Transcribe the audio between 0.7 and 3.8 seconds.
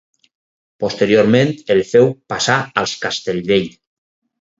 Posteriorment el feu passà als Castellvell.